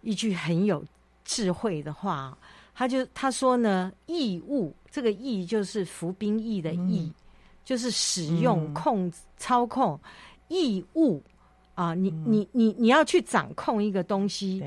[0.01, 0.85] 一句很有
[1.25, 2.37] 智慧的话，
[2.75, 7.15] 他就他说呢，义务这个义就是服兵役的役，嗯、
[7.65, 9.97] 就是使用控、嗯、操控。
[10.49, 11.23] 义务
[11.77, 14.61] 啊，你你你你要去掌控一个东西，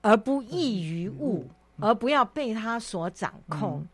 [0.00, 1.46] 而不异于物，
[1.76, 3.86] 嗯、而不要被他所掌控。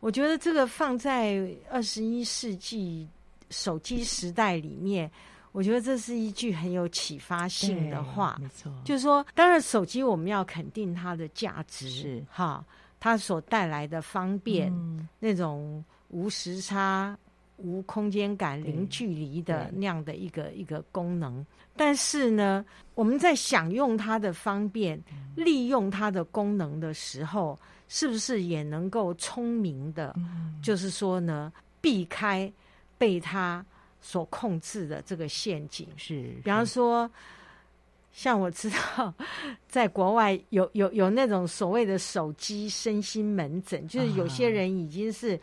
[0.00, 3.06] 嗯我觉得这个放在二十一世纪
[3.50, 5.10] 手机时代里面，
[5.52, 8.38] 我觉得这是一句很有启发性的话。
[8.40, 12.64] 没错，就是说，当然手机我们要肯定它的价值，是哈，
[12.98, 17.14] 它所带来的方便，嗯、那种无时差、
[17.58, 21.44] 无空间感、零距离的那样的一个一个功能。
[21.76, 27.58] 但是呢，我们在享用它的方便、嗯、利用它的功能的时候。
[27.92, 32.50] 是不是也能够聪明的，嗯、就是说呢，避开
[32.96, 33.66] 被他
[34.00, 35.88] 所控制的这个陷阱？
[35.96, 37.10] 是，比方说，
[38.12, 39.12] 像我知道，
[39.68, 45.38] 在国外有有有那种所谓的手机身心门诊，就是有些人已经是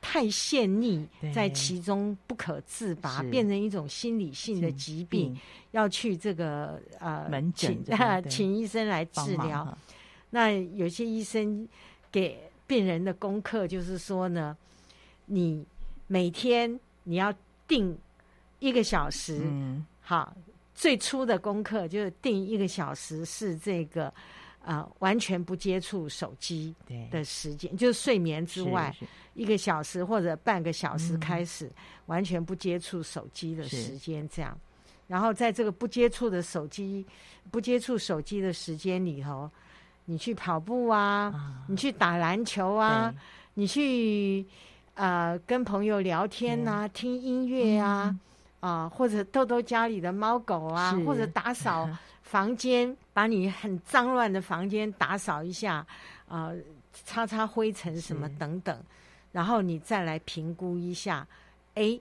[0.00, 5.36] 太陷溺在其中不可自拔，变成一种心理性的疾病，
[5.72, 9.76] 要去这个呃门诊请请医生来治疗。
[10.30, 11.68] 那有些医生。
[12.10, 14.56] 给病人的功课就是说呢，
[15.26, 15.62] 你
[16.06, 17.30] 每天你要
[17.66, 17.94] 定
[18.60, 20.34] 一个小时，嗯，好，
[20.74, 24.06] 最初的功课就是定一个小时是这个
[24.64, 26.74] 啊、呃，完全不接触手机
[27.10, 28.90] 的时间，就是睡眠之外，
[29.34, 31.74] 一个小时或者半个小时开始、嗯、
[32.06, 34.58] 完全不接触手机的时间，这样。
[35.06, 37.04] 然后在这个不接触的手机、
[37.50, 39.50] 不接触手机的时间里头，
[40.08, 43.14] 你去跑步啊，啊你去打篮球啊，
[43.54, 44.44] 你去
[44.94, 48.08] 呃跟朋友聊天啊，听音乐啊。
[48.08, 48.20] 嗯
[48.60, 51.88] 啊，或者逗逗家里的猫狗啊，或者打 扫
[52.22, 55.86] 房间，把你很脏乱的房间打扫一下，
[56.26, 56.50] 啊，
[56.92, 58.76] 擦擦灰尘什么等等，
[59.30, 61.24] 然后你再来评估一下，
[61.76, 61.96] 哎，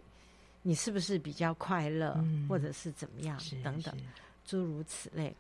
[0.64, 3.94] 你是不是比较快乐，嗯、或者是怎么样等等，
[4.44, 5.36] 诸如此类。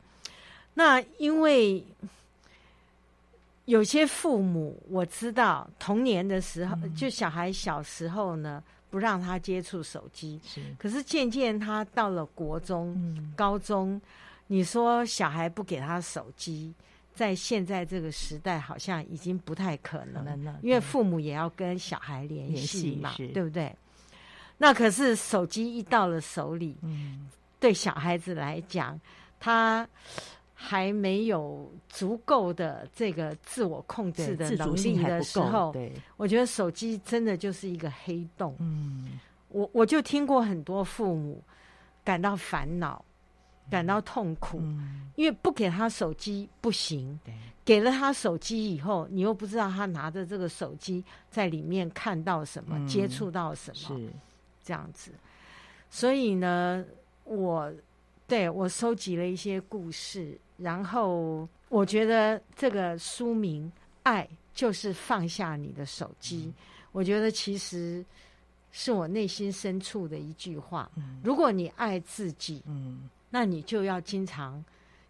[0.76, 1.84] 那因为
[3.68, 8.61] 有些父母我知道，童年的时候，嗯、就小孩小时候呢。
[8.89, 10.61] 不让他接触手机，是。
[10.80, 14.01] 可是渐渐他到了国中、嗯、高中，
[14.47, 16.74] 你说小孩不给他手机，
[17.13, 23.76] 在现在这个时代好像已经不太可能了，嗯、因为父母也要跟小孩联系嘛，对不对？
[24.57, 28.97] 那可是手机一到了手里，嗯、对小孩子来讲，
[29.38, 29.86] 他。
[30.60, 35.74] 还没有足够的这个自我控制的能力的时候，
[36.18, 38.55] 我觉得手机真的就是一个黑洞。
[38.58, 41.39] 嗯，我我就听过很多父母
[42.03, 43.05] 感到烦恼、
[43.70, 47.18] 感到痛苦，嗯，因为不给他手机不行。
[47.24, 54.10] 对，给了他手机以后，你又不知道他拿着这个手机在里面看到什么、嗯、接触到什么，是
[54.64, 55.12] 这样子。
[55.91, 56.84] 所以呢，
[57.26, 57.72] 我
[58.28, 60.36] 对我收集了一些故事。
[60.58, 63.72] 然后我觉得这个书名
[64.03, 66.53] “爱就是放下你的手机”，嗯、
[66.91, 68.03] 我觉得其实
[68.72, 70.89] 是我内心深处的一句话。
[70.95, 74.64] 嗯、如果你爱自己，嗯，那你就要经常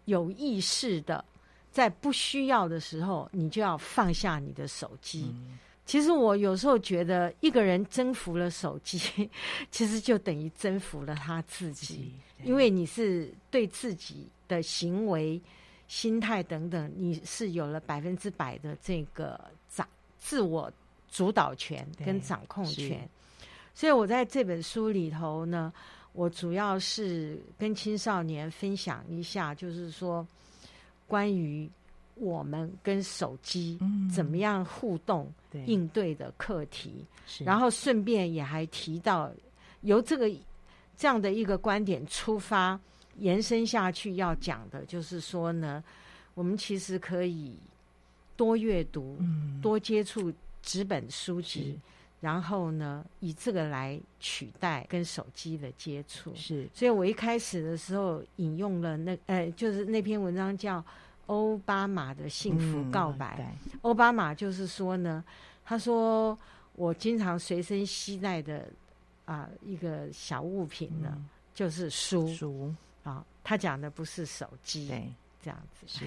[0.04, 1.24] 有意识的，
[1.72, 5.32] 在不需要的时候，你就要放下你的手机。
[5.34, 9.30] 嗯、其实我有时候觉得，一个人征服了手机，
[9.70, 12.12] 其实就等于征服了他自己，
[12.44, 14.26] 因为你是对自己。
[14.48, 15.40] 的行为、
[15.86, 19.38] 心态等等，你是有了百分之百的这个
[19.68, 19.86] 掌
[20.18, 20.72] 自我
[21.08, 23.08] 主导权跟掌控权。
[23.74, 25.72] 所以我在这本书里头呢，
[26.12, 30.26] 我主要是跟青少年分享一下，就是说
[31.06, 31.70] 关于
[32.16, 33.78] 我们跟手机
[34.12, 35.32] 怎么样互动、
[35.66, 37.04] 应对的课题。
[37.44, 39.30] 然后顺便也还提到，
[39.82, 40.28] 由这个
[40.96, 42.78] 这样的一个观点出发。
[43.18, 45.82] 延伸下去要讲的就是说呢，
[46.34, 47.56] 我们其实可以
[48.36, 51.78] 多阅读，嗯、多接触纸本书籍，
[52.20, 56.32] 然后呢，以这个来取代跟手机的接触。
[56.34, 60.80] 是，所以我一开始的时候引用了那呃，就是那篇文章叫
[61.26, 63.56] 《奥巴马的幸福告白》。
[63.82, 65.24] 欧、嗯、巴马就是说呢，
[65.64, 66.38] 他说
[66.74, 68.68] 我经常随身携带的
[69.24, 72.28] 啊、呃、一个小物品呢，嗯、就是书。
[72.28, 72.74] 书
[73.08, 75.08] 啊，他讲的不是手机，对，
[75.42, 75.86] 这样子。
[75.86, 76.04] 是，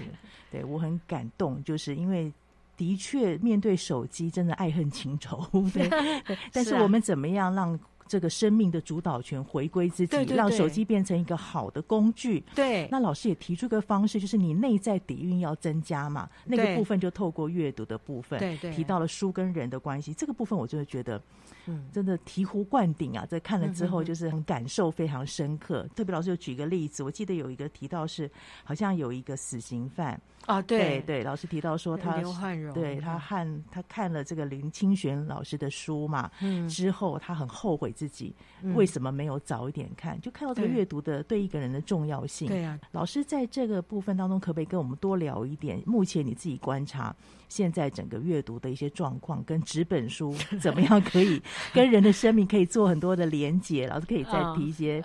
[0.50, 2.32] 对我很感动，就是因为
[2.76, 5.88] 的确面对手机真的爱恨情仇， 对，
[6.52, 7.78] 但是我们怎么样让？
[8.12, 12.44] 这个生命的主导权回归自己，对对对，让手机变成一个好的工具。
[12.54, 16.28] 对，那老师也提出一个方式，就是你内在底蕴要增加嘛。
[16.44, 20.12] 那个部分就透过阅读的部分，对对，提到了书跟人的关系。
[20.12, 21.18] 这个部分我真的觉得，
[21.64, 23.26] 嗯，真的醍醐灌顶啊！
[23.30, 25.88] 这看了之后就是很感受非常深刻。
[25.96, 28.30] 特别老师有举个例子，我记得有一个提到是，
[28.62, 30.20] 好像有一个死刑犯。
[30.46, 38.34] 啊，对对，对，老师提到说他刘汉荣，对他和他看了这个林清玄老师的书嘛，嗯，之后他很后悔自己
[38.74, 42.48] 为什么没有早一点看，嗯、就看到这个阅读的对一个人的重要性。
[42.48, 45.80] 对啊，老师在这个部分当中，可不可以跟我们多聊一点？
[45.86, 47.14] 目前你自己观察
[47.52, 51.40] 现在整个阅读的一些状况，跟纸本书 怎么样可以
[51.72, 53.86] 跟人的生命可以做很多的连结？
[53.86, 55.00] 老师可以再提一些，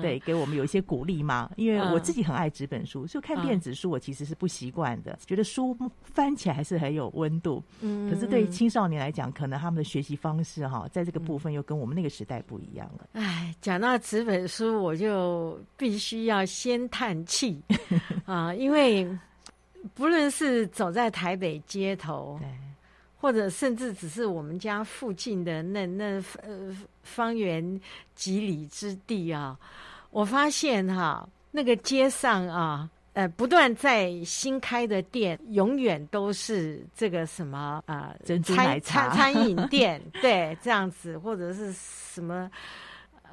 [0.00, 1.50] 对，给我们有一些鼓励吗？
[1.56, 4.46] 因为我自己很爱纸本书，就看电子书，我其实是不。
[4.46, 7.60] 不习惯的，觉得书翻起来还是很有温度。
[7.80, 13.08] 嗯，可是对于青少年来讲，可能他们的学习方式哈，在这个部分又跟我们那个时代不一样了。
[13.14, 17.60] 哎，讲到纸本书，我就必须要先叹气
[18.24, 19.04] 啊，因为
[19.94, 22.48] 不论是走在台北街头，对，
[23.20, 27.80] 或者甚至只是我们家附近的那那呃方圆
[28.14, 29.58] 几里之地啊，
[30.10, 32.88] 我发现哈，那个街上啊。
[33.16, 42.50] 呃，不断在新开的店，永远都是这个什么啊，呃、珍珠奶茶餐餐餐饮店， 对，这样子，或者是什么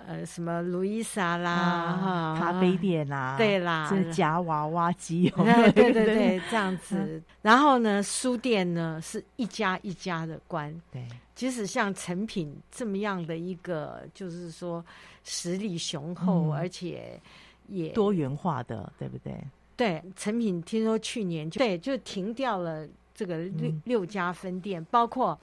[0.08, 7.22] 呃什么路易莎啦，哈、咖啡店啦，对啦，这夹娃娃机，对对 对这样子。
[7.41, 10.74] 然后呢，书店呢是一家一家的关。
[10.91, 14.84] 对，即使像成品这么样的一个，就是说
[15.24, 17.20] 实力雄厚，嗯、而且
[17.68, 19.36] 也多元化的，对不对？
[19.76, 25.39] 对，成品听说去年就对就停掉了这个六、嗯、六家分店，包括。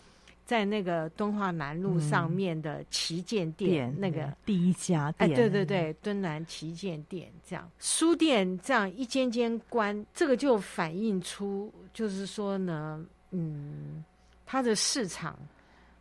[0.51, 14.05] 在那个敦化南路上面的旗舰店，嗯、那个第一家店，哎，对对对，敦南旗舰店这样，书店这样一间间关，这个就反映出，就是说呢，嗯，
[14.45, 15.39] 它的市场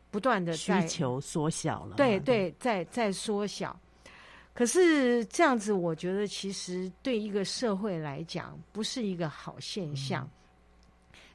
[0.09, 3.79] 不断的需求缩小了，对对，在在缩小。
[4.55, 10.23] 可是这样子，我觉得其实对一个社会来讲，不是一个好现象。
[10.23, 10.38] 嗯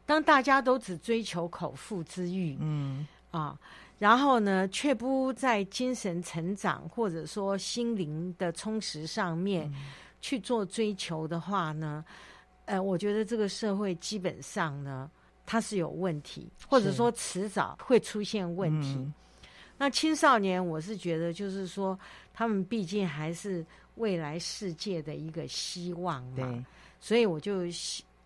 [0.07, 3.59] 当大家都只追求口腹之欲，嗯啊，
[3.99, 9.73] 然后呢，却不在精神成长或者说心灵的充实上面
[10.21, 12.05] 去做追求的话呢，
[12.67, 15.11] 呃，我觉得这个社会基本上呢，
[15.47, 18.97] 它是有问题，或者说迟早会出现问题。
[18.97, 19.15] 嗯、
[19.79, 21.99] 那青少年，我是觉得就是说，
[22.35, 26.65] 他们毕竟还是未来世界的一个希望嘛，
[27.01, 27.63] 所以我就。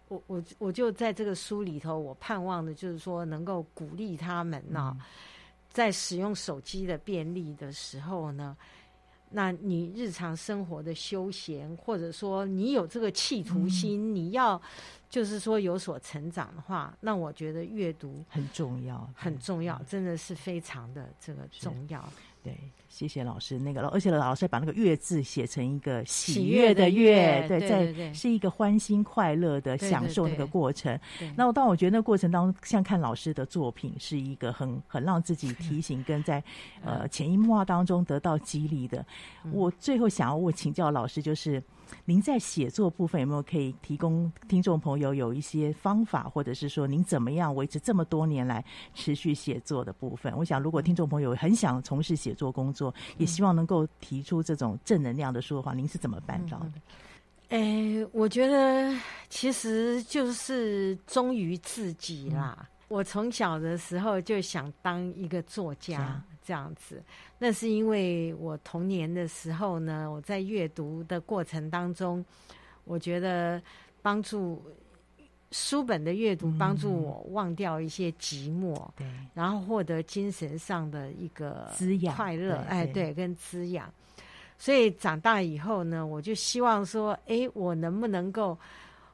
[0.08, 4.96] 我我我就在这个书里头，我盼望的就是说，能够鼓励他们呢，
[5.68, 8.56] 在使用手机的便利的时候呢，
[9.30, 14.60] 那你日常生活的休闲，或者说你有这个企图心，你要
[15.10, 22.02] 就是说有所成长的话，那我觉得阅读很重要，很重要，真的是非常的这个重要。
[22.42, 22.58] 对，
[22.88, 23.58] 谢谢老师。
[23.58, 30.98] 那个，而且老师还把那个“悦”字写成一个喜悦的“悦”，对，在是一个欢欣快乐的享受那个过程。
[31.36, 36.42] 那我当我觉得那个过程当中，像看老师的作品，是一个很很让自己提醒跟在
[36.84, 39.04] 呃潜移默化当中得到激励的。
[39.52, 41.62] 我最后想要我请教老师，就是。
[42.04, 48.62] 您在写作部分有没有可以提供听众朋友有一些方法，或者是说您怎么样维持这么多年来
[48.92, 50.30] 持续写作的部分？
[50.36, 52.77] 我想，如果听众朋友很想从事写作工作，
[53.16, 56.72] 也希望能够提出这种正能量的说话，您是怎么办到的？
[57.48, 58.94] 哎，我觉得
[59.28, 62.56] 其实就是忠于自己啦。
[62.60, 66.22] 嗯、我从小的时候就想当一个作家。
[66.48, 67.02] 这样子，
[67.38, 72.24] 那是因为我童年的时候呢，我在阅读的过程当中，
[72.84, 73.60] 我觉得
[74.00, 74.64] 帮助
[75.50, 83.92] 书本的阅读帮助我忘掉一些寂寞，对、嗯，然后获得精神上的一个滋养、快乐，哎，对，跟滋养。
[84.58, 88.58] 所以长大以后呢，我就希望说，哎，我能不能够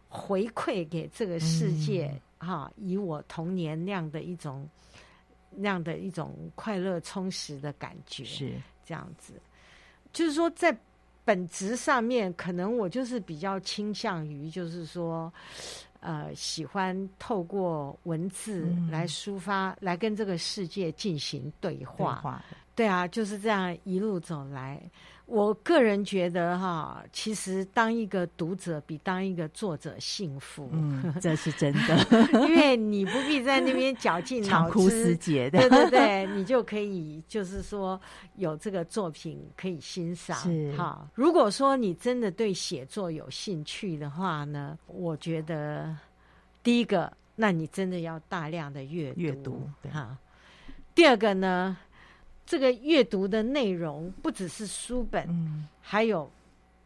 [0.09, 4.69] 回馈给这个世界，哈、嗯，以我童年那样的一种。
[5.57, 8.55] 那样的一种快乐充实的感觉是。
[8.85, 9.35] 这样子，
[10.13, 10.77] 就是说在
[11.25, 15.33] 本质上面，可能我就是比较倾向于，就是说，
[16.05, 22.17] 呃，喜欢透过文字来抒发，嗯、来跟这个世界进行对话。
[22.17, 22.45] 对话。
[22.77, 24.83] 对啊，就是这样一路走来。
[25.27, 31.97] 我个人觉得哈，其实当一个读者比当一个作者幸福，嗯， 这是真的，
[32.47, 37.99] 因为你不必在那边绞尽脑汁，长枯思竭的，对对对，你就可以就是说
[38.37, 40.37] 有这个作品可以欣赏。
[40.37, 45.97] 是哈，如果说你真的对写作有兴趣的话呢，我觉得
[46.63, 50.17] 第一个，那你真的要大量的阅阅读哈。
[50.95, 51.77] 第二个呢？
[52.47, 56.31] 这个阅读的内容不只是书本，嗯，还有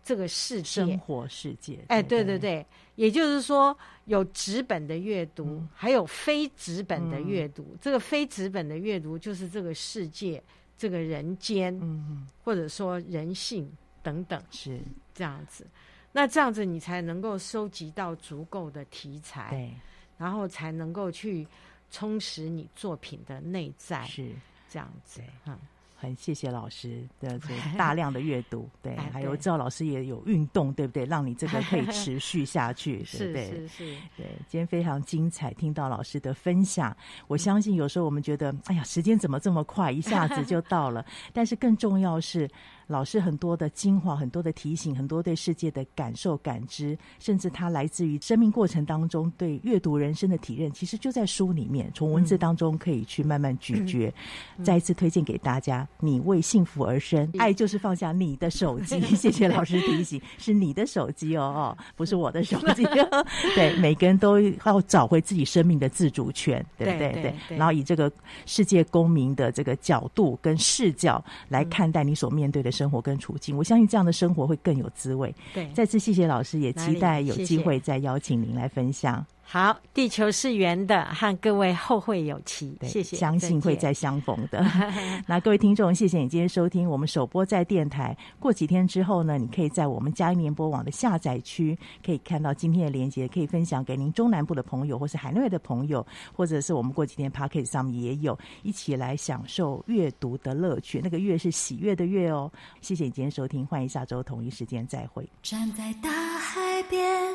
[0.04, 1.78] 这个世界，生活世界。
[1.88, 2.38] 哎，对对？
[2.38, 7.62] 对，也就是说，有纸本的阅读，嗯、还有非纸本的阅读。
[7.72, 10.42] 嗯、这个非纸本的阅读，就是这个世界、
[10.76, 13.70] 这个人间，嗯，或者说人性
[14.02, 14.80] 等等，是。
[15.14, 15.66] 这样子。
[16.12, 19.74] 那这样子，你才能够收集到足够的题材，对，
[20.16, 21.46] 然后才能够去
[21.90, 24.32] 充实你作品的内在，是。
[24.68, 25.56] 这样子，哈，
[25.96, 31.04] 很谢谢老师的 这大量的阅读，对，还有赵老师也有运动，对不对？
[31.04, 33.46] 让你这个可以持续下去， 对不对？
[33.50, 34.26] 是是是，对。
[34.46, 36.96] 今天非常精彩，听到老师的分享，
[37.26, 42.48] 我相信有时候我们觉得，哎呀，时间怎么这么快，一下子就到了， 但是更重要是。
[42.88, 54.10] 老师很多的精华，很多的提醒，很多对世界的感受、感知，甚至它来自于生命过程当中对阅读人生的体认，其实就在书里面，从文字当中可以去慢慢咀嚼。
[54.56, 58.98] 嗯、再一次推荐给大家，《你为幸福而生》，嗯、爱就是放下你的手机。
[59.14, 62.84] 谢谢老师提醒，是你的手机哦，哦， 不是我的手机。
[63.54, 67.12] 对，每个人都要找回自己生命的自主权，对不对？
[67.12, 67.58] 对，对，对。
[67.58, 68.10] 然后以这个
[68.46, 72.72] 世界公民的这个角度跟视角来看待你所面对的。
[72.78, 73.56] 生活跟处境。
[73.56, 75.34] 我相信这样的生活会更有滋味。
[75.52, 79.24] 对，再次谢谢老师，也期待有机会再邀请您来分享。
[79.50, 82.76] 好，地球是圆的，和各位后会有期。
[82.78, 84.62] 对谢谢，相信会再相逢的。
[85.26, 88.14] 那各位听众，谢谢你今天收听我们首播在电台。
[88.38, 91.74] 过几天之后呢，你可以在我们嘉音联播网的下载区
[92.04, 101.00] 可以看到今天的连接，可以分享给您中南部的朋友，或是海内外的朋友，或者是我们过几天 Podcast 上面也有，一起来享受阅读的乐趣。
[101.02, 102.52] 那个阅是喜悦的阅哦。
[102.82, 105.26] 谢谢你今天收听，欢迎下周同一时间再会。
[105.42, 107.34] 站在大海边。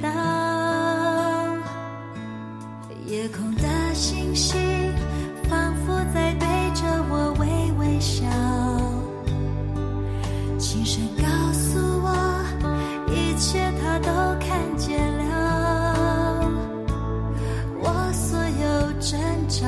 [4.01, 4.59] 星星。
[5.47, 8.25] 仿佛在对着我微微笑，
[10.57, 11.23] 轻声告
[11.53, 12.09] 诉我，
[13.13, 16.49] 一切他都看见了。
[17.79, 19.67] 我所有挣扎，